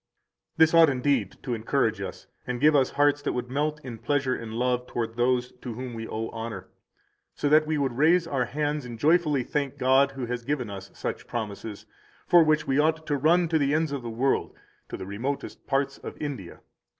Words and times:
166 0.55 0.57
This 0.57 0.73
ought 0.73 0.89
indeed 0.91 1.43
to 1.43 1.53
encourage 1.53 2.01
us, 2.01 2.25
and 2.47 2.59
give 2.59 2.75
us 2.75 2.89
hearts 2.89 3.21
that 3.21 3.33
would 3.33 3.51
melt 3.51 3.79
in 3.83 3.99
pleasure 3.99 4.33
and 4.33 4.55
love 4.55 4.87
toward 4.87 5.15
those 5.15 5.51
to 5.61 5.75
whom 5.75 5.93
we 5.93 6.07
owe 6.07 6.27
honor, 6.29 6.67
so 7.35 7.47
that 7.47 7.67
we 7.67 7.77
would 7.77 7.91
raise 7.95 8.25
our 8.25 8.45
hands 8.45 8.83
and 8.83 8.97
joyfully 8.97 9.43
thank 9.43 9.77
God 9.77 10.13
who 10.13 10.25
has 10.25 10.43
given 10.43 10.71
us 10.71 10.89
such 10.95 11.27
promises, 11.27 11.85
for 12.25 12.43
which 12.43 12.65
we 12.65 12.79
ought 12.79 13.05
to 13.05 13.15
run 13.15 13.47
to 13.49 13.59
the 13.59 13.75
ends 13.75 13.91
of 13.91 14.01
the 14.01 14.09
world 14.09 14.55
[to 14.89 14.97
the 14.97 15.05
remotest 15.05 15.67
parts 15.67 15.99
of 15.99 16.17
India]. 16.19 16.61